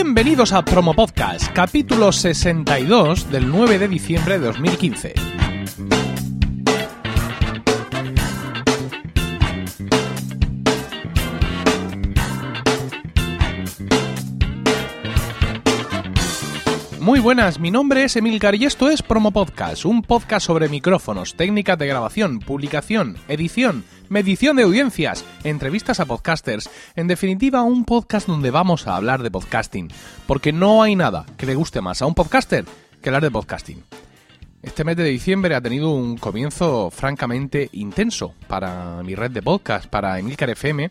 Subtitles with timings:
[0.00, 5.37] Bienvenidos a Promo Podcast, capítulo 62 del 9 de diciembre de 2015.
[17.08, 21.36] Muy buenas, mi nombre es Emilcar y esto es Promo Podcast, un podcast sobre micrófonos,
[21.36, 28.28] técnicas de grabación, publicación, edición, medición de audiencias, entrevistas a podcasters, en definitiva un podcast
[28.28, 29.88] donde vamos a hablar de podcasting,
[30.26, 32.66] porque no hay nada que le guste más a un podcaster
[33.00, 33.82] que hablar de podcasting.
[34.62, 39.86] Este mes de diciembre ha tenido un comienzo francamente intenso para mi red de podcast,
[39.86, 40.90] para Emilcar FM,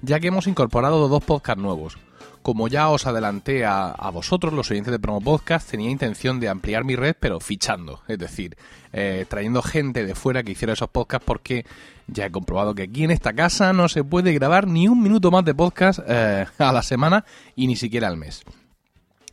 [0.00, 1.98] ya que hemos incorporado dos podcasts nuevos.
[2.42, 6.84] Como ya os adelanté a, vosotros, los oyentes de Promo Podcast, tenía intención de ampliar
[6.84, 8.56] mi red, pero fichando, es decir,
[8.92, 11.64] eh, trayendo gente de fuera que hiciera esos podcasts, porque
[12.08, 15.30] ya he comprobado que aquí en esta casa no se puede grabar ni un minuto
[15.30, 18.44] más de podcast eh, a la semana y ni siquiera al mes.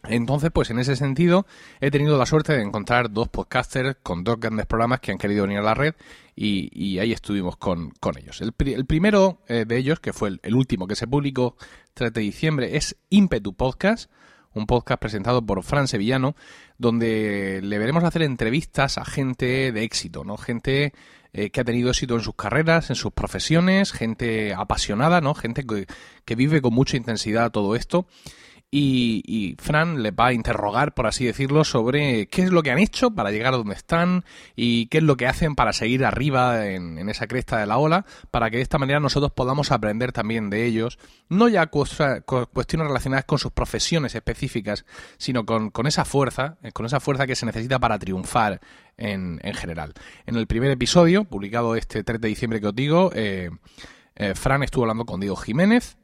[0.08, 1.46] Entonces, pues en ese sentido,
[1.82, 5.44] he tenido la suerte de encontrar dos podcasters con dos grandes programas que han querido
[5.44, 5.94] venir a la red
[6.36, 8.42] y, ahí estuvimos con, ellos.
[8.42, 11.58] El, primero eh, de ellos, que fue el, último que se publicó
[11.96, 14.10] 3 de diciembre, es Impetu Podcast,
[14.54, 16.36] un podcast presentado por Fran Sevillano,
[16.78, 20.38] donde le veremos hacer entrevistas a gente de éxito, ¿no?
[20.38, 20.94] Gente
[21.34, 25.36] eh, que ha tenido éxito en sus carreras, en sus profesiones, gente apasionada, ¿no?
[25.36, 25.66] Gente
[26.26, 28.08] que vive con mucha intensidad todo esto
[28.72, 32.78] y, Fran le va a interrogar, por así decirlo, sobre qué es lo que han
[32.78, 34.24] hecho para llegar a donde están
[34.56, 38.06] y qué es lo que hacen para seguir arriba en, esa cresta de la ola,
[38.30, 43.26] para que de esta manera nosotros podamos aprender también de ellos, no ya cuestiones relacionadas
[43.26, 44.86] con sus profesiones específicas,
[45.18, 48.62] sino con, esa fuerza, eh, con esa fuerza que se necesita para triunfar
[48.98, 49.94] en, general.
[50.28, 53.50] En el primer episodio, publicado este 3 de diciembre que os digo, eh,
[54.16, 55.98] eh, Fran estuvo hablando con Diego Jiménez,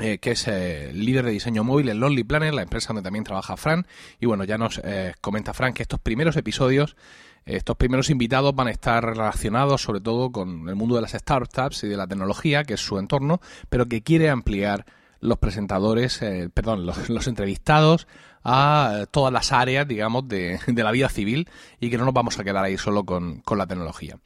[0.00, 3.24] eh, que es eh, líder de diseño móvil en Lonely Planet, la empresa donde también
[3.24, 3.84] trabaja Fran.
[4.20, 6.96] Y bueno, ya nos eh, comenta Fran que estos primeros episodios,
[7.44, 11.82] estos primeros invitados van a estar relacionados sobre todo con el mundo de las startups
[11.82, 14.86] y de la tecnología, que es su entorno, pero que quiere ampliar
[15.20, 16.20] los presentadores,
[16.54, 18.06] perdón, los, entrevistados
[18.44, 21.48] a todas las áreas, digamos, de, de, la vida civil
[21.80, 24.18] y que no nos vamos a quedar ahí solo con, con la tecnología.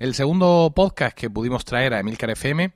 [0.00, 2.72] El segundo podcast que pudimos traer a Emilcar FM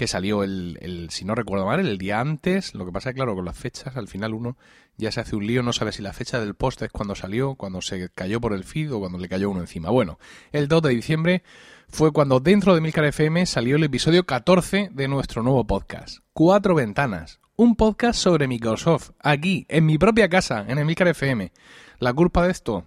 [0.00, 2.74] que salió el, el, si no recuerdo mal, el día antes.
[2.74, 4.56] Lo que pasa es claro, con las fechas, al final uno
[4.96, 7.54] ya se hace un lío, no sabe si la fecha del post es cuando salió,
[7.54, 9.90] cuando se cayó por el feed o cuando le cayó uno encima.
[9.90, 10.18] Bueno,
[10.52, 11.42] el 2 de diciembre
[11.90, 16.20] fue cuando dentro de Milcar FM salió el episodio 14 de nuestro nuevo podcast.
[16.32, 17.38] Cuatro ventanas.
[17.56, 21.52] Un podcast sobre Microsoft, aquí, en mi propia casa, en Emilcar FM.
[21.98, 22.86] La culpa de esto,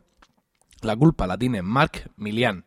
[0.81, 2.65] la culpa la tiene Mark Milian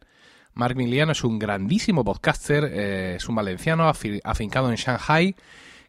[0.57, 3.93] Marc Miliano es un grandísimo podcaster, eh, es un valenciano
[4.25, 5.37] afincado en Shanghai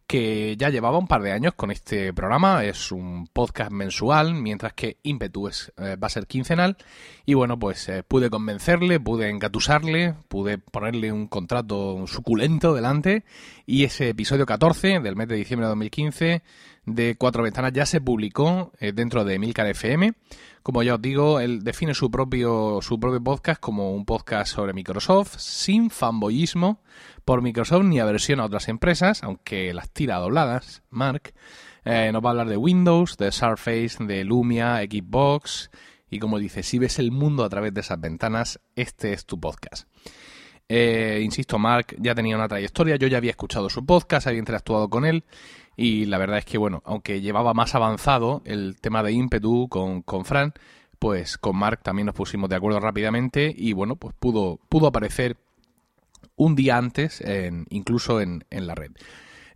[0.07, 4.73] que ya llevaba un par de años con este programa, es un podcast mensual, mientras
[4.73, 6.77] que Impetu eh, va a ser quincenal,
[7.25, 13.25] y bueno, pues eh, pude convencerle, pude engatusarle, pude ponerle un contrato suculento delante,
[13.65, 16.43] y ese episodio 14 del mes de diciembre de 2015
[16.87, 20.13] de Cuatro Ventanas ya se publicó dentro de Milcar FM,
[20.67, 24.73] como ya os digo, él define su propio, su propio podcast como un podcast sobre
[24.73, 26.81] Microsoft, sin fanboyismo
[27.23, 31.33] por Microsoft ni aversión a otras empresas, aunque las tira dobladas, Mark.
[31.85, 35.71] Eh, nos va a hablar de Windows, de Surface, de Lumia, Xbox,
[36.09, 39.39] y como dice, si ves el mundo a través de esas ventanas, este es tu
[39.39, 39.87] podcast.
[40.67, 44.89] Eh, insisto, Mark ya tenía una trayectoria, yo ya había escuchado su podcast, había interactuado
[44.89, 45.23] con él
[45.79, 50.01] y la verdad es que, bueno, aunque llevaba más avanzado el tema de ímpetu con,
[50.01, 50.53] con Fran,
[50.97, 55.37] pues con Mark también nos pusimos de acuerdo rápidamente y, bueno, pues pudo, pudo aparecer
[56.35, 58.91] un día antes, en, incluso en, en la red.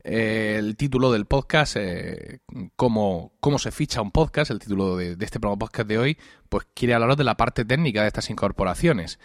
[0.04, 2.40] Eh, el título del podcast, eh,
[2.76, 6.18] cómo, cómo, se ficha un podcast, el título de, de este podcast de hoy,
[6.50, 9.20] pues quiere hablaros de la parte técnica de estas incorporaciones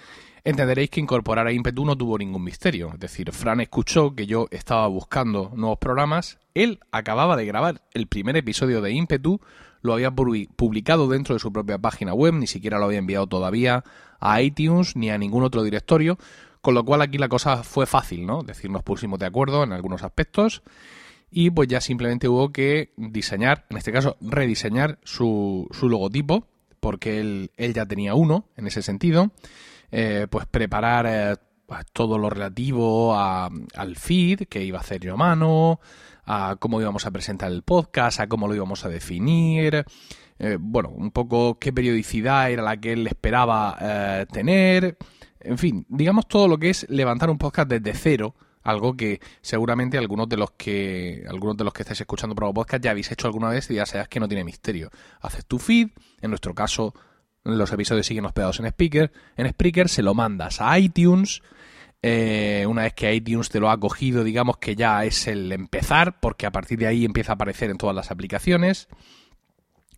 [0.46, 2.92] entenderéis que incorporar a Impetu no tuvo ningún misterio.
[2.94, 8.06] Es decir, Fran escuchó que yo estaba buscando nuevos programas, él acababa de grabar el
[8.06, 9.40] primer episodio de Impetu,
[9.82, 13.82] lo había publicado dentro de su propia página web, ni siquiera lo había enviado todavía
[14.20, 16.16] a iTunes ni a ningún otro directorio,
[16.60, 18.42] con lo cual aquí la cosa fue fácil, ¿no?
[18.42, 20.62] Es decir, nos pusimos de acuerdo en algunos aspectos
[21.28, 26.46] y pues ya simplemente hubo que diseñar, en este caso rediseñar su, su logotipo,
[26.78, 29.32] porque él, él ya tenía uno en ese sentido.
[29.90, 31.36] Eh, pues preparar eh,
[31.66, 35.80] pues, todo lo relativo al feed que iba a hacer yo a mano,
[36.24, 39.84] a cómo íbamos a presentar el podcast, a cómo lo íbamos a definir,
[40.38, 44.96] eh, bueno, un poco qué periodicidad era la que él esperaba tener,
[45.40, 48.34] en fin, digamos todo lo que es levantar un podcast desde cero
[48.66, 52.82] algo que seguramente algunos de los que algunos de los que estáis escuchando Promo Podcast
[52.82, 54.90] ya habéis hecho alguna vez y ya sabes que no tiene misterio.
[55.20, 55.90] Haces tu feed,
[56.20, 56.92] en nuestro caso
[57.46, 61.42] los episodios siguen hospedados en Speaker, en Spreaker se lo mandas a iTunes.
[62.02, 66.20] Eh, una vez que iTunes te lo ha cogido, digamos que ya es el empezar,
[66.20, 68.88] porque a partir de ahí empieza a aparecer en todas las aplicaciones.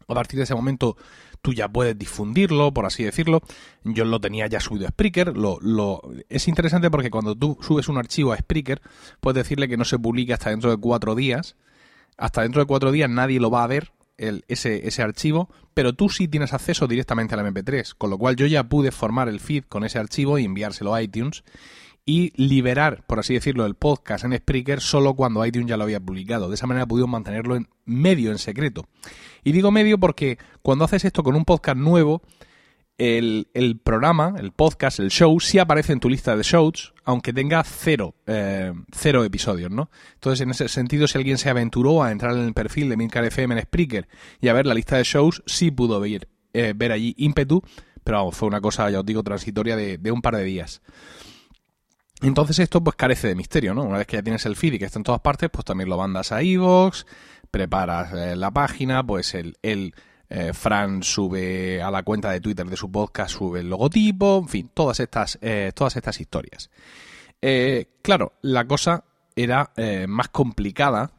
[0.07, 0.97] A partir de ese momento
[1.43, 3.43] tú ya puedes difundirlo, por así decirlo.
[3.85, 5.37] Yo lo tenía ya subido a Spreaker.
[5.37, 6.01] Lo.
[6.29, 8.81] Es interesante porque cuando tú subes un archivo a Spreaker,
[9.21, 11.57] puedes decirle que no se publique hasta dentro de cuatro días.
[12.17, 15.95] Hasta dentro de cuatro días nadie lo va a ver, el, ese, ese, archivo, pero
[15.95, 19.41] tú sí tienes acceso directamente al MP3, con lo cual yo ya pude formar el
[19.41, 21.45] feed con ese archivo y enviárselo a iTunes
[22.09, 26.01] y liberar, por así decirlo, el podcast en Spreaker solo cuando iTunes ya lo había
[26.01, 26.49] publicado.
[26.49, 28.87] De esa manera pudimos mantenerlo en medio en secreto.
[29.45, 32.23] Y digo medio porque cuando haces esto con un podcast nuevo,
[32.99, 37.63] el, programa, el podcast, el show, sí aparece en tu lista de shows, aunque tenga
[37.63, 39.91] cero, eh, cero episodios, ¿no?
[40.15, 43.25] Entonces, en ese sentido, si alguien se aventuró a entrar en el perfil de Milcar
[43.25, 44.09] FM en Spreaker
[44.41, 47.63] y a ver la lista de shows, sí pudo ver, eh, ver allí ímpetu,
[48.03, 50.83] pero vamos, fue una cosa, ya os digo, transitoria de, de un par de días.
[52.21, 53.85] Entonces esto pues carece de misterio, ¿no?
[53.85, 55.89] Una vez que ya tienes el feed y que está en todas partes, pues también
[55.89, 57.05] lo mandas a iVoox,
[57.51, 59.95] preparas eh, la página, pues el, el
[60.29, 64.49] eh, Fran sube a la cuenta de Twitter de su podcast, sube el logotipo, en
[64.49, 66.71] fin, todas estas, eh, todas estas historias.
[68.03, 69.05] claro, la cosa
[69.37, 69.73] era
[70.09, 71.13] más complicada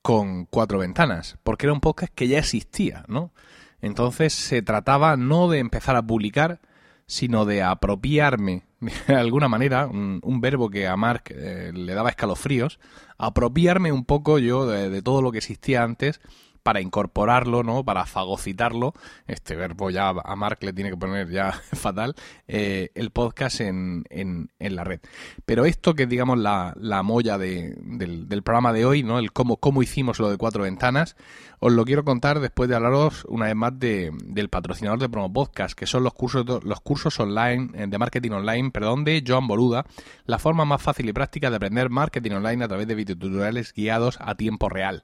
[0.00, 3.32] con cuatro ventanas, porque era un podcast que ya existía, ¿no?
[3.80, 6.60] Entonces se trataba no de empezar a publicar,
[7.06, 8.68] sino de apropiarme
[9.08, 12.78] de alguna manera, un, verbo que a Mark eh, le daba escalofríos,
[13.16, 16.20] apropiarme un poco yo de, todo lo que existía antes
[16.68, 17.82] para incorporarlo, ¿no?
[17.82, 18.92] Para fagocitarlo,
[19.26, 22.14] este verbo ya a Mark le tiene que poner ya fatal,
[22.46, 25.00] eh, el podcast en, en, la red.
[25.46, 29.18] Pero esto que digamos la, la molla de, del, del, programa de hoy, ¿no?
[29.18, 31.16] El cómo, cómo hicimos lo de cuatro ventanas,
[31.58, 35.32] os lo quiero contar después de hablaros una vez más de, del patrocinador de Promo
[35.32, 39.46] Podcast, que son los cursos, los cursos online, eh, de marketing online, perdón, de Joan
[39.46, 39.86] Boluda,
[40.26, 44.18] la forma más fácil y práctica de aprender marketing online a través de videotutoriales guiados
[44.20, 45.02] a tiempo real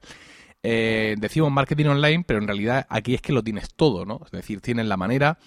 [0.67, 4.21] eh, decimos marketing online, pero en realidad aquí es que lo tienes todo, ¿no?
[4.25, 5.37] Es decir, tienes la manera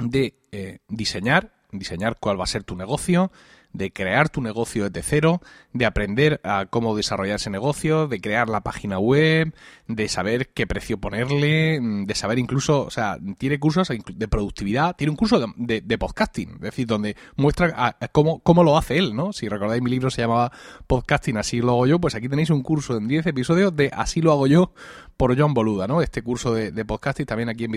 [0.00, 3.30] de eh, diseñar, diseñar cuál va a ser tu negocio,
[3.76, 5.40] de crear tu negocio desde cero,
[5.72, 9.54] de aprender a cómo desarrollar ese negocio, de crear la página web,
[9.88, 15.10] de saber qué precio ponerle, de saber incluso, o sea, tiene cursos de productividad, tiene
[15.10, 19.32] un curso de, podcasting, es decir, donde muestra cómo, cómo lo hace él, ¿no?
[19.32, 20.52] Si recordáis mi libro se llamaba
[20.86, 24.20] Podcasting, así lo hago yo, pues aquí tenéis un curso en 10 episodios de Así
[24.20, 24.72] lo hago yo
[25.16, 26.02] por John Boluda, ¿no?
[26.02, 27.72] Este curso de, de podcasting también aquí en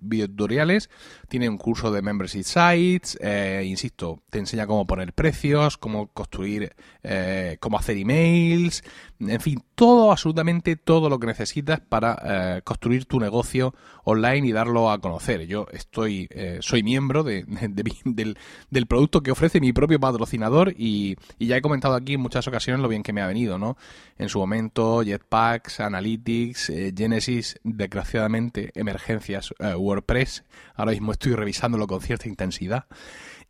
[0.00, 0.90] videotutoriales,
[1.28, 6.76] tiene un curso de membership sites, eh, insisto, te enseña cómo poner precios, cómo construir,
[7.02, 8.84] eh, cómo hacer emails,
[9.18, 12.18] en fin, todo, absolutamente todo lo que necesitas para
[12.58, 13.74] eh, construir tu negocio
[14.04, 15.46] online y darlo a conocer.
[15.46, 17.44] Yo estoy, eh, soy miembro de,
[18.04, 18.36] del,
[18.70, 22.46] del, producto que ofrece mi propio patrocinador y, y, ya he comentado aquí en muchas
[22.46, 23.78] ocasiones lo bien que me ha venido, ¿no?
[24.18, 30.44] En su momento, Jetpacks, Analytics, Genesis, desgraciadamente, emergencias, WordPress.
[30.74, 32.84] Ahora mismo estoy revisándolo con cierta intensidad.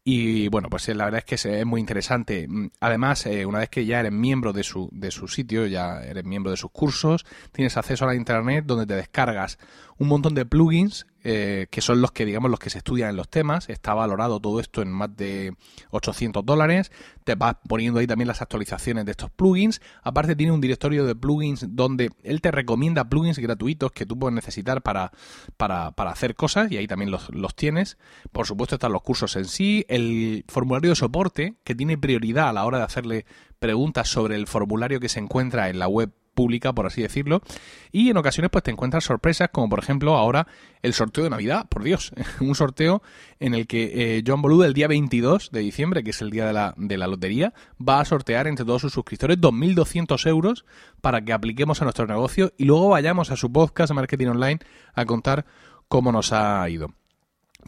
[0.08, 2.46] Y bueno, pues eh, la verdad es que es muy interesante.
[2.48, 6.00] Mm, además, eh, una vez que ya eres miembro de su, de su sitio, ya
[6.00, 9.58] eres miembro de sus cursos, tienes acceso a la internet donde te descargas
[9.98, 13.16] un montón de plugins eh, que son los que, digamos, los que se estudian en
[13.16, 13.68] los temas.
[13.68, 15.56] Está valorado todo esto en más de
[15.90, 16.92] 800 dólares.
[17.24, 19.80] Te vas poniendo ahí también las actualizaciones de estos plugins.
[20.04, 24.36] Aparte tiene un directorio de plugins donde él te recomienda plugins gratuitos que tú puedes
[24.36, 25.10] necesitar para,
[25.56, 27.98] para, para hacer cosas y ahí también los, los tienes.
[28.30, 32.52] Por supuesto están los cursos en sí, el formulario de soporte que tiene prioridad a
[32.52, 33.26] la hora de hacerle
[33.58, 37.42] preguntas sobre el formulario que se encuentra en la web pública, por así decirlo.
[37.90, 40.46] Y en ocasiones pues te encuentras sorpresas, como por ejemplo ahora
[40.82, 43.02] el sorteo de Navidad, por Dios, un sorteo
[43.40, 46.46] en el que eh, John Boluda el día 22 de diciembre, que es el día
[46.46, 50.64] de la, de la lotería, va a sortear entre todos sus suscriptores 2.200 euros
[51.00, 54.60] para que apliquemos a nuestro negocio y luego vayamos a su podcast Marketing Online
[54.94, 55.46] a contar
[55.88, 56.94] cómo nos ha ido.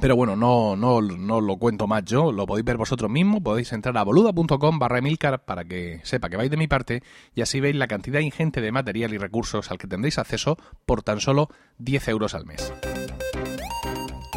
[0.01, 3.73] Pero bueno, no, no, no lo cuento más yo, lo podéis ver vosotros mismos, podéis
[3.73, 7.03] entrar a boluda.com barra Emilcar para que sepa que vais de mi parte
[7.35, 11.03] y así veis la cantidad ingente de material y recursos al que tendréis acceso por
[11.03, 12.73] tan solo 10 euros al mes.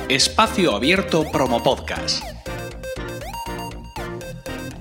[0.10, 2.24] Espacio Abierto Promo Podcast.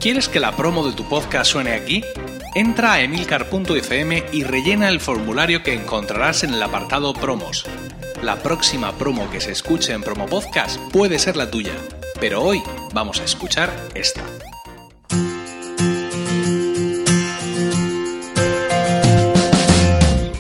[0.00, 2.02] ¿Quieres que la promo de tu podcast suene aquí?
[2.54, 7.64] Entra a emilcar.fm y rellena el formulario que encontrarás en el apartado Promos.
[8.24, 11.74] La próxima promo que se escuche en Promo Podcast puede ser la tuya,
[12.18, 12.60] pero hoy
[12.92, 14.24] vamos a escuchar esta.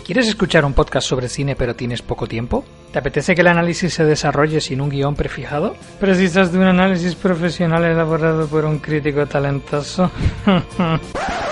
[0.04, 2.64] ¿Quieres escuchar un podcast sobre cine pero tienes poco tiempo?
[2.92, 5.76] ¿Te apetece que el análisis se desarrolle sin un guion prefijado?
[6.00, 10.10] ¿Precisas de un análisis profesional elaborado por un crítico talentoso?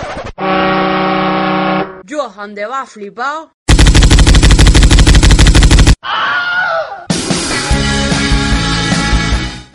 [2.09, 3.51] Johan, ¿de va flipado?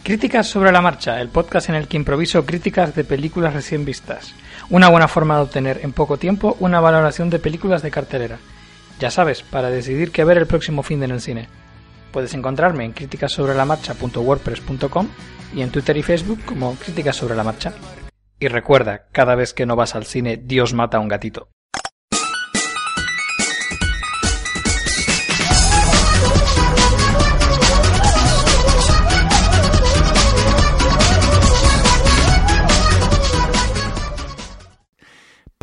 [0.03, 4.35] Críticas sobre la marcha, el podcast en el que improviso críticas de películas recién vistas.
[4.69, 8.39] Una buena forma de obtener en poco tiempo una valoración de películas de cartelera.
[8.99, 11.49] Ya sabes, para decidir qué ver el próximo fin de en el cine.
[12.13, 15.09] Puedes encontrarme en críticasobrelamarcha.wordpress.com
[15.55, 17.73] y en Twitter y Facebook como Críticas sobre la Marcha.
[18.39, 21.49] Y recuerda, cada vez que no vas al cine, Dios mata a un gatito.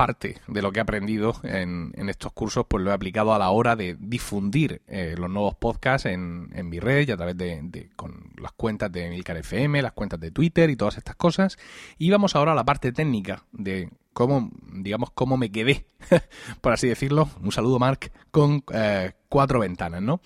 [0.02, 3.52] Parte de lo que he aprendido en, estos cursos, pues lo he aplicado a la
[3.52, 7.92] hora de difundir eh, los nuevos podcasts en, en, mi red y a través de,
[7.96, 11.60] con las cuentas de Milcar FM, las cuentas de Twitter y todas estas cosas.
[12.00, 15.86] Y vamos ahora a la parte técnica de cómo, digamos, cómo me quedé,
[16.62, 17.30] por así decirlo.
[17.40, 20.20] Un saludo, Mark, con eh, cuatro ventanas, ¿no?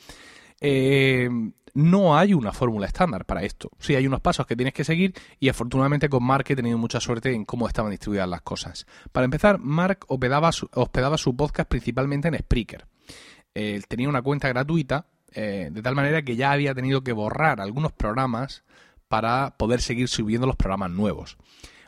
[0.62, 1.30] Eh,
[1.76, 3.70] no hay una fórmula estándar para esto.
[3.80, 7.02] Sí, hay unos pasos que tienes que seguir y afortunadamente con Mark he tenido mucha
[7.02, 8.88] suerte en cómo estaban distribuidas las cosas.
[9.12, 12.88] Para empezar, Mark hospedaba su, hospedaba podcast principalmente en Spreaker.
[13.54, 17.60] Él tenía una cuenta gratuita, eh, de tal manera que ya había tenido que borrar
[17.60, 18.64] algunos programas
[19.10, 21.38] para poder seguir subiendo los programas nuevos.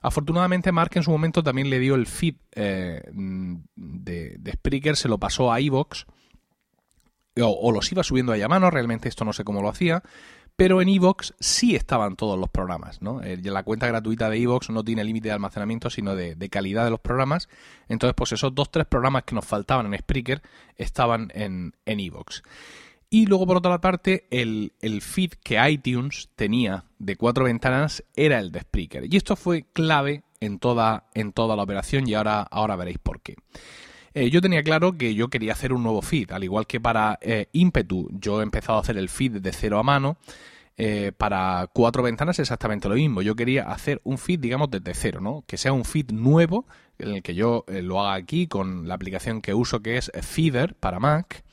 [0.02, 5.08] Afortunadamente, Mark en su momento también le dio el feed eh, de, de Spreaker, se
[5.08, 6.06] lo pasó a iVoox
[7.42, 10.04] o, los iba subiendo a mano, realmente esto no sé cómo lo hacía,
[10.56, 13.22] pero en Evox sí estaban todos los programas, ¿no?
[13.22, 16.90] Eh, la cuenta gratuita de Evox no tiene límite de almacenamiento, sino de, calidad de
[16.90, 17.48] los programas.
[17.88, 20.42] Entonces, pues esos dos, tres programas que nos faltaban en Spreaker
[20.76, 22.42] estaban en Evox.
[23.10, 28.40] y luego, por otra parte, el, el, feed que iTunes tenía de cuatro ventanas era
[28.40, 29.14] el de Spreaker.
[29.14, 33.22] Y esto fue clave en toda, en toda la operación y ahora, ahora veréis por
[33.22, 33.36] qué.
[34.20, 37.20] Eh, yo tenía claro que yo quería hacer un nuevo feed, al igual que para
[37.22, 40.18] eh, Impetu, yo he empezado a hacer el feed de cero a mano.
[40.76, 43.22] Eh, para cuatro ventanas exactamente lo mismo.
[43.22, 45.44] Yo quería hacer un feed, digamos, desde cero, ¿no?
[45.46, 46.66] Que sea un feed nuevo,
[46.98, 50.74] en el que yo lo haga aquí con la aplicación que uso, que es Feeder
[50.76, 51.44] para Mac,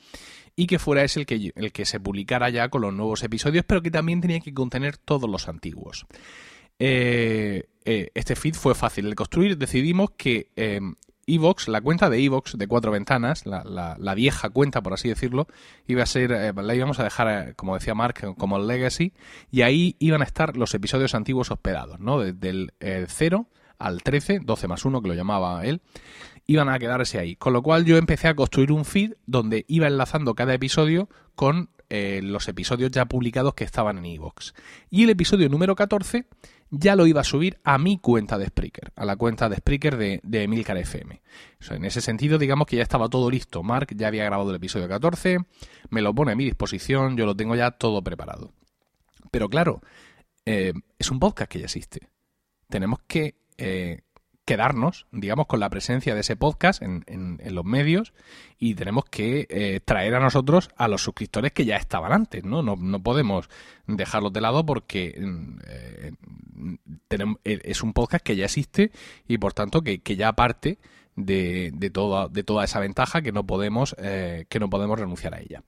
[0.55, 3.65] y que fuera ese el que, el que se publicara ya con los nuevos episodios,
[3.67, 6.05] pero que también tenía que contener todos los antiguos.
[6.77, 9.57] este feed fue fácil de construir.
[9.57, 10.49] Decidimos que
[11.27, 13.63] Evox, la cuenta de Evox de cuatro ventanas, la,
[13.97, 15.47] la, vieja cuenta, por así decirlo,
[15.87, 19.13] iba a ser, eh, la íbamos a dejar, eh, como decía Mark, como el legacy,
[19.51, 22.19] y ahí iban a estar los episodios antiguos hospedados, ¿no?
[22.19, 25.81] Desde el 0 al 13, 12 más 1, que lo llamaba él,
[26.47, 27.35] iban a quedarse ahí.
[27.35, 31.69] Con lo cual yo empecé a construir un feed donde iba enlazando cada episodio con
[31.89, 34.53] eh, los episodios ya publicados que estaban en Evox.
[34.89, 36.25] Y el episodio número 14
[36.69, 39.97] ya lo iba a subir a mi cuenta de Spreaker, a la cuenta de Spreaker
[39.97, 41.21] de, de Emilcar FM.
[41.69, 43.63] en ese sentido, digamos que ya estaba todo listo.
[43.63, 45.39] Mark ya había grabado el episodio 14,
[45.89, 48.53] me lo pone a mi disposición, yo lo tengo ya todo preparado.
[49.31, 49.81] Pero claro,
[50.45, 52.09] eh, es un podcast que ya existe.
[52.69, 54.01] Tenemos que eh,
[54.45, 58.13] quedarnos, digamos, con la presencia de ese podcast en, en, los medios
[58.59, 62.61] y tenemos que eh, traer a nosotros a los suscriptores que ya estaban antes, ¿no?
[62.61, 63.49] No, podemos
[63.87, 66.11] dejarlos de lado porque mm, eh,
[67.43, 68.91] eh, es un podcast que ya existe
[69.27, 70.77] y por tanto que, ya parte
[71.15, 75.63] de, toda, de toda esa ventaja que no podemos, que no podemos renunciar a ella.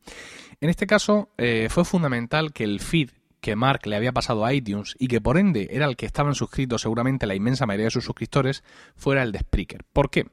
[0.62, 1.30] En este caso
[1.70, 5.38] fue fundamental que el feed que Mark le había pasado a iTunes y que por
[5.38, 8.64] ende era el que estaban suscritos seguramente la inmensa mayoría de sus suscriptores,
[8.96, 9.84] fuera el de Spreaker.
[9.94, 10.28] ¿Por qué?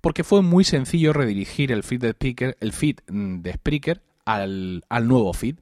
[0.00, 4.82] Porque fue muy sencillo redirigir el feed de Spreaker, el feed mm, de Spreaker al,
[5.04, 5.56] nuevo feed.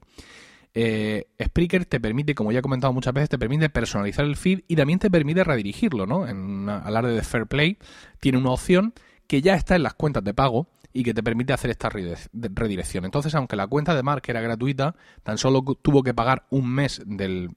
[0.73, 4.61] Eh, Spreaker te permite, como ya he comentado muchas veces, te permite personalizar el feed
[4.67, 6.27] y también te permite redirigirlo, ¿no?
[6.27, 7.77] En al área de Fair Play
[8.19, 8.93] tiene una opción
[9.27, 13.03] que ya está en las cuentas de pago y que te permite hacer esta redirección.
[13.03, 17.01] Entonces, aunque la cuenta de Mark era gratuita, tan solo tuvo que pagar un mes
[17.05, 17.49] del,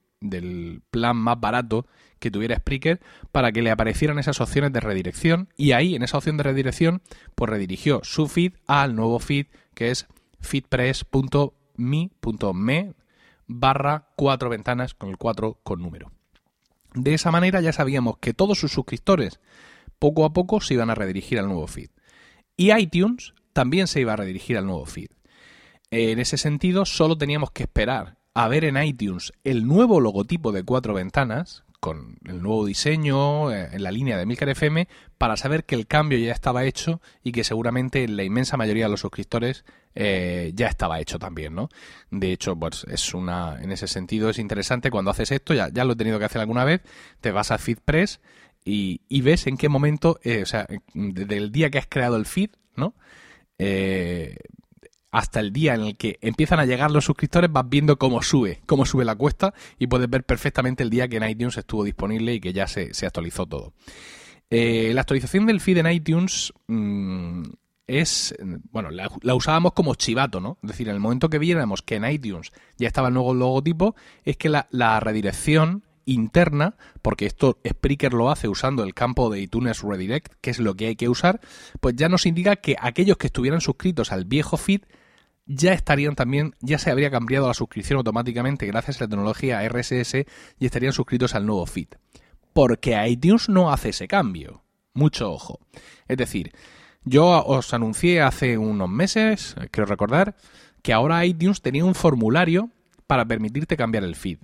[0.90, 1.87] plan más barato
[2.18, 2.99] que tuviera Spreaker
[3.30, 7.00] para que le aparecieran esas opciones de redirección y ahí en esa opción de redirección
[7.37, 10.09] pues redirigió su feed al nuevo feed que es
[10.40, 12.95] feedpress.me.me
[13.47, 16.11] barra cuatro ventanas con el 4 con número.
[16.95, 19.38] De esa manera ya sabíamos que todos sus suscriptores
[20.00, 21.90] poco a poco se iban a redirigir al nuevo feed.
[22.59, 25.11] Y iTunes también se iba a redirigir al nuevo feed.
[25.91, 30.65] En ese sentido, solo teníamos que esperar a ver en iTunes el nuevo logotipo de
[30.65, 35.65] cuatro ventanas, con el nuevo diseño eh, en la línea de Milcar FM para saber
[35.65, 39.65] que el cambio ya estaba hecho y que seguramente la inmensa mayoría de los suscriptores
[39.95, 41.69] eh, ya estaba hecho también, ¿no?
[42.11, 45.85] De hecho, pues es una, en ese sentido es interesante cuando haces esto, ya, ya
[45.85, 46.81] lo he tenido que hacer alguna vez,
[47.21, 48.21] te vas a FeedPress
[48.71, 52.27] y, ves en qué momento, eh, o sea, desde el día que has creado el
[52.27, 52.95] feed, ¿no?
[53.59, 54.37] Eh,
[55.11, 58.61] hasta el día en el que empiezan a llegar los suscriptores, vas viendo cómo sube,
[58.67, 62.35] cómo sube la cuesta y puedes ver perfectamente el día que en iTunes estuvo disponible
[62.35, 63.73] y que ya se, actualizó todo.
[64.51, 67.45] Eh, la actualización del feed en iTunes mm,
[67.87, 68.35] es,
[68.71, 70.59] bueno, la, usábamos como chivato, ¿no?
[70.63, 73.97] Es decir, en el momento que viéramos que en iTunes ya estaba el nuevo logotipo,
[74.25, 79.41] es que la, la redirección interna, porque esto Spreaker lo hace usando el campo de
[79.41, 81.41] iTunes Redirect, que es lo que hay que usar,
[81.81, 84.83] pues ya nos indica que aquellos que estuvieran suscritos al viejo feed
[85.47, 90.27] ya estarían también, ya se habría cambiado la suscripción automáticamente gracias a la tecnología RSS
[90.59, 91.88] y estarían suscritos al nuevo feed.
[92.53, 94.62] Porque iTunes no hace ese cambio.
[94.95, 95.61] Mucho ojo.
[96.07, 96.53] Es decir,
[97.05, 100.37] yo os anuncié hace unos meses, quiero recordar,
[100.83, 102.71] que ahora iTunes tenía un formulario
[103.07, 104.38] para permitirte cambiar el feed.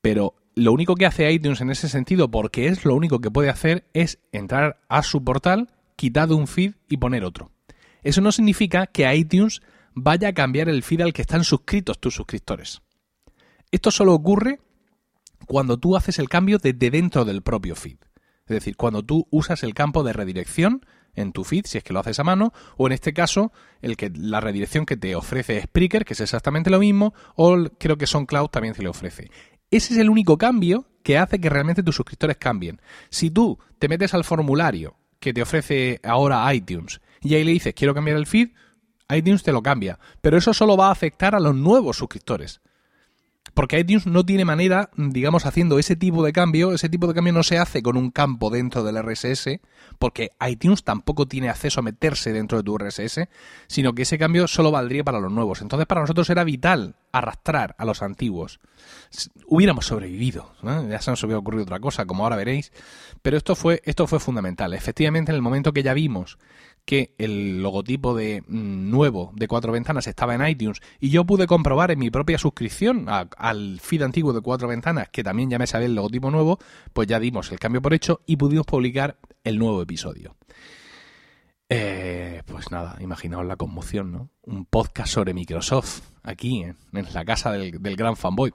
[0.00, 3.50] Pero lo único que hace iTunes en ese sentido, porque es lo único que puede
[3.50, 7.52] hacer, es entrar a su portal, quitar un feed y poner otro.
[8.02, 9.60] Eso no significa que iTunes
[9.94, 12.80] vaya a cambiar el feed al que están suscritos tus suscriptores.
[13.70, 14.60] Esto solo ocurre
[15.46, 17.98] cuando tú haces el cambio desde dentro del propio feed.
[18.46, 21.92] Es decir, cuando tú usas el campo de redirección en tu feed, si es que
[21.92, 25.60] lo haces a mano, o en este caso, el que, la redirección que te ofrece
[25.60, 29.30] Spreaker, que es exactamente lo mismo, o creo que SoundCloud también se le ofrece.
[29.70, 32.80] Ese es el único cambio que hace que realmente tus suscriptores cambien.
[33.10, 37.74] Si tú te metes al formulario que te ofrece ahora iTunes y ahí le dices
[37.74, 38.50] quiero cambiar el feed,
[39.08, 39.98] iTunes te lo cambia.
[40.20, 42.60] Pero eso solo va a afectar a los nuevos suscriptores.
[43.56, 47.32] Porque iTunes no tiene manera, digamos, haciendo ese tipo de cambio, ese tipo de cambio
[47.32, 49.60] no se hace con un campo dentro del RSS,
[49.98, 53.30] porque iTunes tampoco tiene acceso a meterse dentro de tu RSS,
[53.66, 55.62] sino que ese cambio solo valdría para los nuevos.
[55.62, 58.60] Entonces para nosotros era vital arrastrar a los antiguos.
[59.46, 62.72] Hubiéramos sobrevivido, ya se nos hubiera ocurrido otra cosa, como ahora veréis,
[63.22, 64.74] pero esto fue, esto fue fundamental.
[64.74, 66.36] Efectivamente, en el momento que ya vimos
[66.86, 71.46] que el logotipo de mm, nuevo de cuatro ventanas estaba en iTunes y yo pude
[71.46, 75.66] comprobar en mi propia suscripción al feed antiguo de cuatro ventanas que también ya me
[75.66, 76.58] sabía el logotipo nuevo,
[76.92, 80.36] pues ya dimos el cambio por hecho y pudimos publicar el nuevo episodio.
[81.68, 84.30] Eh, pues nada, imaginaos la conmoción, ¿no?
[84.42, 86.76] Un podcast sobre Microsoft aquí en,
[87.14, 88.52] la casa del, gran fanboy.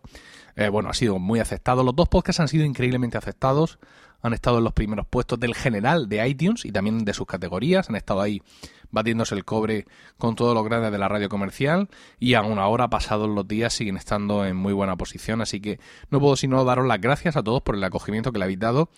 [0.56, 1.84] Eh, bueno, ha sido muy aceptado.
[1.84, 3.80] Los dos podcasts han sido increíblemente aceptados.
[4.22, 7.90] Han estado en los primeros puestos del general de iTunes y también de sus categorías,
[7.90, 8.44] han estado ahí
[8.92, 9.88] batiéndose el cobre
[10.20, 13.98] con todos los grandes de la radio comercial y aún ahora, pasados los días, siguen
[13.98, 15.80] estando en muy buena posición, así que
[16.12, 18.90] no puedo sino daros las gracias a todos por el acogimiento que le habéis dado,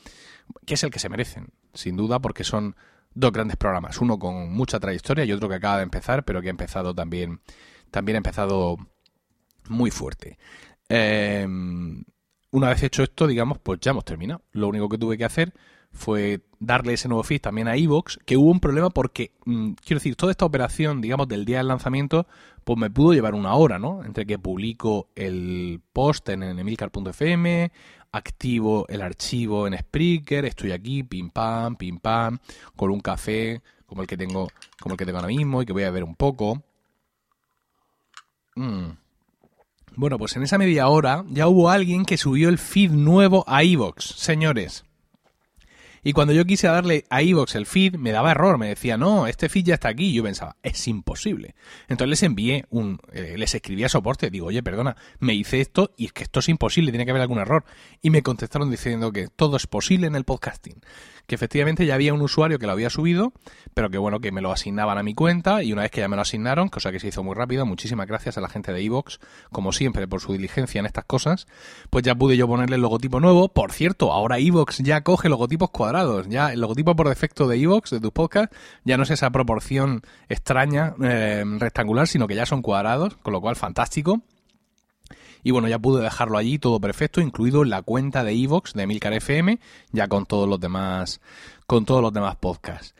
[0.66, 2.76] que es el que se merecen, sin duda, porque son
[3.14, 6.48] dos grandes programas, uno con mucha trayectoria y otro que acaba de empezar, pero que
[6.48, 7.40] ha empezado también,
[7.94, 8.78] también ha empezado
[9.70, 10.40] muy fuerte.
[10.90, 11.48] Eh,
[12.52, 14.42] una vez hecho esto, digamos, pues ya hemos terminado.
[14.52, 15.54] Lo único que tuve que hacer
[15.92, 20.00] fue darle ese nuevo feed también a Evox, que hubo un problema porque, mm, quiero
[20.00, 22.26] decir, toda esta operación, digamos, del día del lanzamiento,
[22.64, 24.04] pues me pudo llevar una hora, ¿no?
[24.04, 27.72] Entre que publico el post en, emilcar.fm,
[28.12, 32.40] activo el archivo en Spreaker, estoy aquí, pim pam, pim pam,
[32.76, 35.74] con un café como el que tengo, como el que tengo ahora mismo y que
[35.74, 36.64] voy a ver un poco.
[38.56, 38.92] Mm.
[39.96, 43.64] Bueno, pues en esa media hora ya hubo alguien que subió el feed nuevo a
[43.64, 44.86] Evox, señores.
[46.04, 49.28] Y cuando yo quise darle a Evox el feed, me daba error, me decía, no,
[49.28, 50.08] este feed ya está aquí.
[50.08, 51.56] Y yo pensaba, es imposible.
[51.88, 55.92] Entonces les envié un, eh, les escribí a soporte, digo, oye, perdona, me hice esto
[55.98, 57.66] y es que esto es imposible, tiene que haber algún error.
[58.02, 60.82] Y me contestaron diciendo que todo es posible en el podcasting
[61.28, 63.34] que efectivamente ya había un usuario que lo había subido,
[63.74, 66.08] pero que bueno, que me lo asignaban a mi cuenta y una vez que ya
[66.08, 68.84] me lo asignaron, cosa que se hizo muy rápido, muchísimas gracias a la gente de
[68.84, 69.20] Evox,
[69.52, 71.48] como siempre, por su diligencia en estas cosas,
[71.90, 73.48] pues ya pude yo ponerle el logotipo nuevo.
[73.50, 75.93] Por cierto, ahora Evox ya coge logotipos cuadrados,
[76.28, 80.02] ya el logotipo por defecto de Evox, de tus podcasts, ya no es esa proporción
[80.30, 84.22] extraña, eh, rectangular, sino que ya son cuadrados, con lo cual fantástico.
[85.44, 89.14] Y bueno, ya pude dejarlo allí todo perfecto, incluido la cuenta de Evox de Milcar
[89.14, 89.60] FM,
[89.92, 91.20] ya con todos los demás,
[91.68, 92.96] con todos los demás podcasts.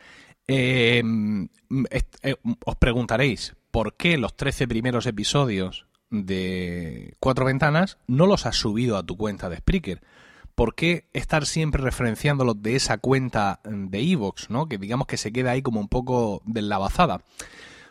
[0.46, 1.48] Em,
[1.90, 8.56] eh, os preguntaréis, ¿por qué los 13 primeros episodios de Cuatro Ventanas no los has
[8.56, 10.02] subido a tu cuenta de Spreaker?
[10.54, 14.68] ¿Por qué estar siempre referenciándolos de esa cuenta de Evox, ¿no?
[14.68, 17.22] Que digamos que se queda ahí como un poco deslavazada.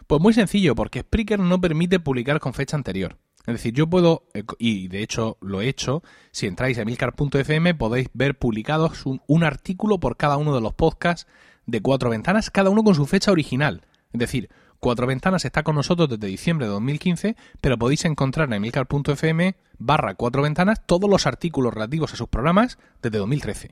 [0.07, 3.17] Pues muy sencillo, porque Spreaker no permite publicar con fecha anterior.
[3.45, 7.75] Es decir, yo puedo, eh, y de hecho lo he hecho, si entráis a emilcar.fm
[7.75, 11.27] podéis ver publicados un, un, artículo por cada uno de los podcasts
[11.65, 13.85] de cuatro ventanas, cada uno con su fecha original.
[14.13, 14.49] Es decir,
[14.83, 20.15] cuatro ventanas está con nosotros desde diciembre de 2015, pero podéis encontrar en emilcar.fm barra
[20.15, 23.71] cuatro ventanas todos los artículos relativos a sus programas desde 2013.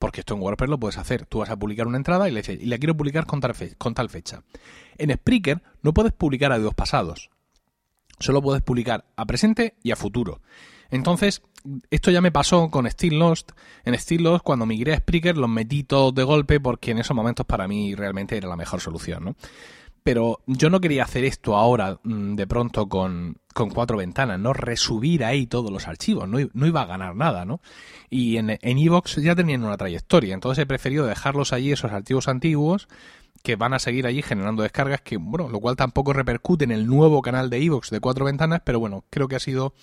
[0.00, 1.26] Porque esto en WordPress lo puedes hacer.
[1.26, 4.10] Tú vas a publicar una entrada y le dices, y la quiero publicar con tal,
[4.10, 4.42] fecha.
[4.98, 7.30] En Spreaker no puedes publicar a dos pasados.
[8.18, 10.40] Solo puedes publicar a presente y a futuro.
[10.90, 11.42] Entonces,
[11.90, 13.52] esto ya me pasó con Still Lost.
[13.84, 17.16] En Still Lost, cuando migré a Spreaker, los metí todos de golpe porque en esos
[17.16, 19.36] momentos para mí realmente era la mejor solución, ¿no?
[20.04, 24.52] Pero yo no quería hacer esto ahora mm, de pronto con, con, cuatro ventanas, ¿no?
[24.52, 27.60] Resubir ahí todos los archivos, no, no iba a ganar nada, ¿no?
[28.10, 32.88] Y en Evox ya tenían una trayectoria, entonces he preferido dejarlos allí, esos archivos antiguos,
[33.42, 36.86] que van a seguir allí generando descargas, que, bueno, lo cual tampoco repercute en el
[36.86, 39.74] nuevo canal de Evox de cuatro ventanas, pero bueno, creo que ha sido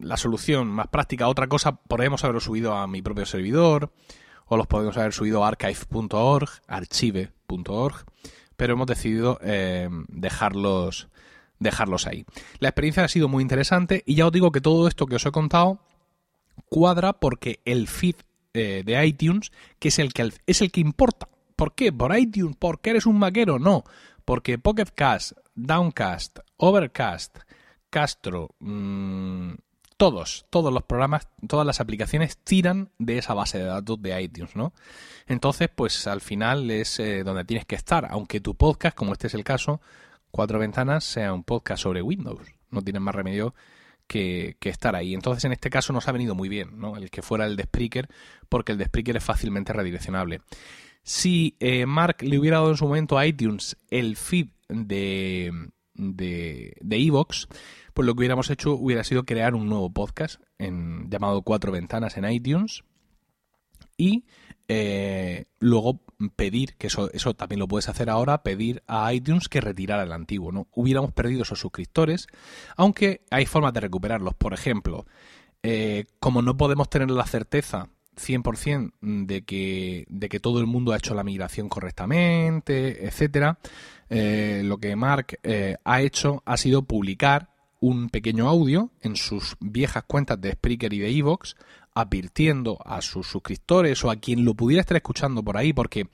[0.00, 1.28] la solución más práctica.
[1.28, 3.92] Otra cosa, podríamos haberlo subido a mi propio servidor,
[4.46, 8.04] o los podemos haber subido a archive.org, archive.org
[8.56, 11.08] pero hemos decidido eh, dejarlos,
[11.58, 12.24] dejarlos ahí.
[12.58, 15.26] La experiencia ha sido muy interesante y ya os digo que todo esto que os
[15.26, 15.80] he contado
[16.68, 18.16] cuadra porque el feed
[18.52, 21.28] eh, de iTunes, que es el que, es el que importa.
[21.56, 21.92] ¿Por qué?
[21.92, 22.56] ¿Por iTunes?
[22.58, 23.58] ¿Porque eres un maquero?
[23.58, 23.84] No,
[24.24, 27.38] porque Pocket Cast, Downcast, Overcast,
[27.90, 29.54] Castro, mmm,
[29.96, 34.56] todos, todos los programas, todas las aplicaciones tiran de esa base de datos de iTunes,
[34.56, 34.72] ¿no?
[35.26, 39.28] Entonces, pues al final es eh, donde tienes que estar, aunque tu podcast, como este
[39.28, 39.80] es el caso,
[40.30, 42.40] Cuatro Ventanas, sea un podcast sobre Windows.
[42.70, 43.54] No tienes más remedio
[44.06, 45.14] que, estar ahí.
[45.14, 46.96] Entonces, en este caso nos ha venido muy bien, ¿no?
[46.96, 48.08] El que fuera el de Spreaker,
[48.48, 50.40] porque el de Spreaker es fácilmente redireccionable.
[51.02, 55.52] Si eh, Mark le hubiera dado en su momento a iTunes el feed de
[55.94, 57.48] de Evox,
[57.94, 62.30] pues lo que hubiéramos hecho hubiera sido crear un nuevo podcast llamado Cuatro Ventanas en
[62.30, 62.82] iTunes
[63.96, 64.24] y
[64.66, 66.00] eh, luego
[66.36, 70.12] pedir, que eso, eso también lo puedes hacer ahora, pedir a iTunes que retirara el
[70.12, 70.50] antiguo.
[70.50, 70.66] ¿no?
[70.72, 72.26] Hubiéramos perdido esos suscriptores,
[72.76, 74.34] aunque hay formas de recuperarlos.
[74.34, 75.06] Por ejemplo,
[75.62, 80.92] eh, como no podemos tener la certeza 100% de que, de que todo el mundo
[80.92, 83.58] ha hecho la migración correctamente, etcétera,
[84.08, 85.38] eh, lo que Mark
[85.84, 87.53] ha hecho ha sido publicar
[87.84, 91.54] un pequeño audio en sus viejas cuentas de Spreaker y de Evox,
[91.94, 96.08] advirtiendo a sus suscriptores o a quien lo pudiera estar escuchando por ahí, porque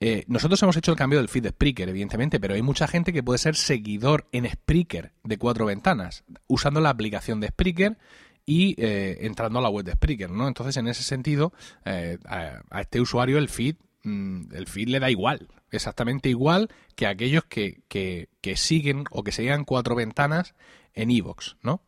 [0.00, 3.12] eh, nosotros hemos hecho el cambio del feed de Spreaker, evidentemente, pero hay mucha gente
[3.12, 7.96] que puede ser seguidor en Spreaker de cuatro ventanas, usando la aplicación de Spreaker
[8.44, 10.48] y eh, entrando a la web de Spreaker, ¿no?
[10.48, 11.52] Entonces, en ese sentido,
[11.84, 17.06] eh, a, este usuario el feed, mm, el feed le da igual, exactamente igual que
[17.06, 20.54] a aquellos que, que, que siguen o que seguían cuatro ventanas
[20.94, 21.82] en Evox, ¿no?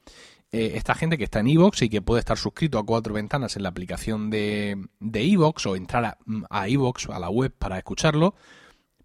[0.52, 3.56] Eh, esta gente que está en Evox y que puede estar suscrito a cuatro ventanas
[3.56, 6.18] en la aplicación de, Evox o entrar a,
[6.50, 8.34] a Evox, a la web para escucharlo,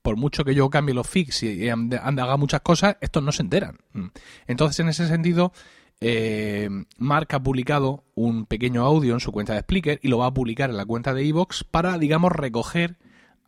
[0.02, 3.78] por mucho que yo cambie los fix y haga muchas cosas, estos no se enteran.
[3.94, 4.08] Mm.
[4.48, 5.54] Entonces, en ese sentido,
[6.00, 10.28] eh, Mark ha publicado un pequeño audio en su cuenta de Splicker y lo va
[10.28, 12.98] a publicar en la cuenta de Evox para, digamos, recoger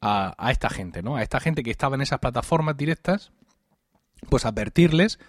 [0.01, 1.17] a, a, esta gente, ¿no?
[1.17, 3.31] A esta gente que estaba en esas plataformas directas,
[4.29, 5.19] pues advertirles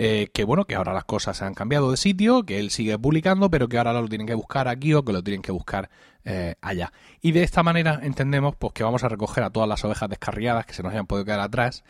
[0.00, 2.96] eh, que bueno, que ahora las cosas se han cambiado de sitio, que él sigue
[3.00, 5.90] publicando, pero que ahora lo tienen que buscar aquí o que lo tienen que buscar
[6.24, 6.92] eh, allá.
[7.20, 10.66] Y de esta manera entendemos pues que vamos a recoger a todas las ovejas descarriadas
[10.66, 11.82] que se nos hayan podido quedar atrás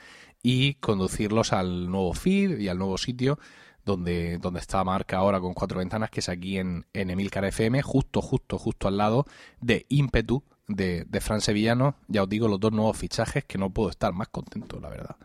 [0.42, 3.38] y conducirlos al nuevo feed y al nuevo sitio
[3.84, 7.82] donde, donde está marca ahora con cuatro ventanas, que es aquí en, en Emilcar FM,
[7.82, 9.26] justo, justo, justo al lado
[9.60, 11.96] de Impetu, de, de Fran Sevillano.
[12.06, 15.16] Ya os digo, los dos nuevos fichajes que no puedo estar más contento, la verdad,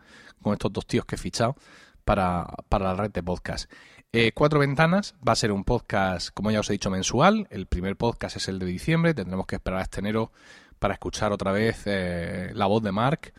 [0.42, 1.56] con estos dos tíos que he fichado
[2.04, 3.70] para, para la red de podcast.
[4.16, 7.48] Eh, Cuatro Ventanas va a ser un podcast, como ya os he dicho, mensual.
[7.50, 9.12] El primer podcast es el de diciembre.
[9.12, 10.30] Tendremos que esperar a este enero
[10.78, 13.32] para escuchar otra vez eh, la voz de Mark.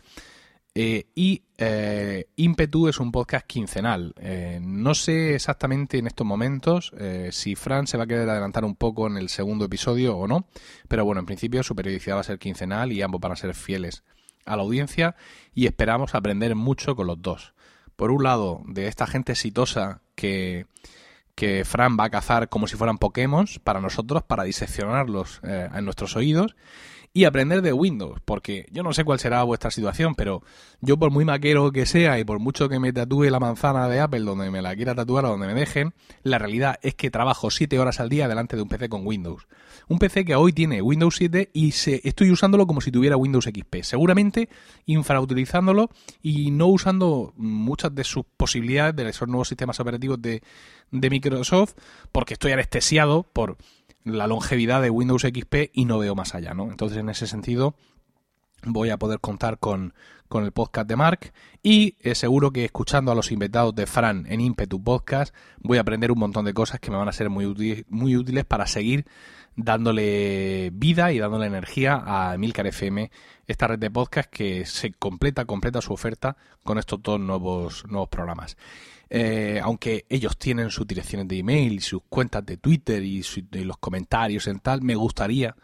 [0.74, 4.14] Eh, y eh, Impetu es un podcast quincenal.
[4.60, 6.92] No sé exactamente en estos momentos
[7.30, 10.46] si Fran se va a querer adelantar un poco en el segundo episodio o no,
[10.88, 13.54] pero bueno, en principio su periodicidad va a ser quincenal y ambos van a ser
[13.54, 14.02] fieles
[14.44, 15.16] a la audiencia
[15.54, 17.54] y esperamos aprender mucho con los dos
[17.96, 20.66] por un lado, de esta gente exitosa que,
[21.34, 25.84] que Fran va a cazar como si fueran Pokémon para nosotros, para diseccionarlos eh, en
[25.84, 26.56] nuestros oídos.
[27.16, 30.42] Y aprender de Windows, porque yo no sé cuál será vuestra situación, pero
[30.82, 34.00] yo por muy maquero que sea y por mucho que me tatúe la manzana de
[34.00, 37.50] Apple donde me la quiera tatuar o donde me dejen, la realidad es que trabajo
[37.50, 39.46] 7 horas al día delante de un PC con Windows.
[39.88, 43.46] Un PC que hoy tiene Windows 7 y se, estoy usándolo como si tuviera Windows
[43.46, 43.76] XP.
[43.80, 44.50] Seguramente
[44.84, 45.88] infrautilizándolo
[46.20, 50.42] y no usando muchas de sus posibilidades de esos nuevos sistemas operativos de,
[50.90, 51.76] de Microsoft,
[52.12, 53.56] porque estoy anestesiado por
[54.06, 56.70] la longevidad de Windows XP y no veo más allá, ¿no?
[56.70, 57.74] Entonces, en ese sentido,
[58.66, 59.94] voy a poder contar con,
[60.28, 64.26] con el podcast de Mark y eh, seguro que escuchando a los invitados de Fran
[64.28, 67.30] en Impetu Podcast voy a aprender un montón de cosas que me van a ser
[67.30, 69.06] muy, muy útiles para seguir
[69.56, 73.10] dándole vida y dándole energía a Emilcar FM,
[73.46, 78.08] esta red de podcast que se completa, completa su oferta con estos dos nuevos, nuevos
[78.08, 78.56] programas.
[79.08, 83.78] Eh, aunque ellos tienen sus direcciones de email y sus cuentas de Twitter y, los
[83.78, 85.56] comentarios en tal, me gustaría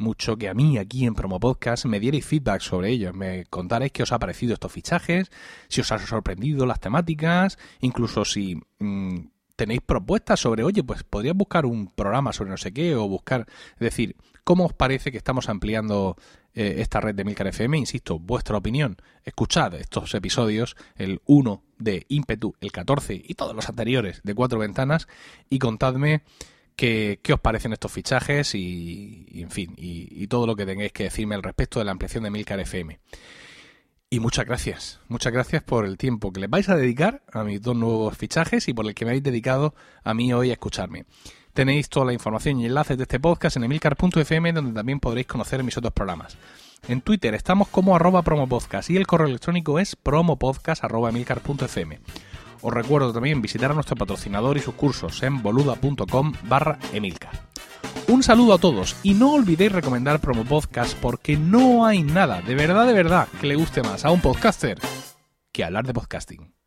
[0.00, 3.92] mucho que a mí aquí en Promo Podcast me dierais feedback sobre ellos, me contarais
[3.92, 5.30] qué os ha parecido estos fichajes,
[5.68, 9.18] si os ha sorprendido las temáticas, incluso si mm,
[9.56, 13.46] tenéis propuestas sobre, oye, pues podrías buscar un programa sobre no sé qué o buscar,
[13.74, 16.16] es decir, ¿cómo os parece que estamos ampliando
[16.54, 17.76] eh, esta red de Milcar FM?
[17.76, 23.68] Insisto, vuestra opinión, escuchad estos episodios, el 1 de Impetu, el 14 y todos los
[23.68, 25.08] anteriores de Cuatro Ventanas
[25.50, 26.22] y contadme
[26.80, 31.34] qué, os parecen estos fichajes y, en fin, y, todo lo que tengáis que decirme
[31.34, 32.98] al respecto de la ampliación de Milcar FM.
[34.08, 37.60] Y muchas gracias, muchas gracias por el tiempo que les vais a dedicar a mis
[37.60, 41.04] dos nuevos fichajes y por el que me habéis dedicado a mí hoy a escucharme.
[41.52, 45.62] Tenéis toda la información y enlaces de este podcast en emilcar.fm donde también podréis conocer
[45.62, 46.36] mis otros programas.
[46.88, 52.00] En Twitter estamos como arroba promopodcast y el correo electrónico es promopodcast.emilcar.fm.
[52.62, 57.32] Os recuerdo también visitar a nuestro patrocinador y sus cursos en boluda.com barra emilcar.
[58.08, 62.54] Un saludo a todos y no olvidéis recomendar Promo Podcast porque no hay nada, de
[62.54, 64.78] verdad, de verdad, que le guste más a un podcaster
[65.52, 66.59] que hablar de podcasting.